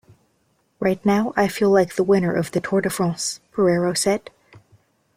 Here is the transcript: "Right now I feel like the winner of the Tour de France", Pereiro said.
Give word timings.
"Right 0.79 1.05
now 1.05 1.31
I 1.37 1.47
feel 1.47 1.69
like 1.69 1.93
the 1.93 2.01
winner 2.03 2.33
of 2.33 2.51
the 2.53 2.59
Tour 2.59 2.81
de 2.81 2.89
France", 2.89 3.39
Pereiro 3.53 3.93
said. 3.95 4.31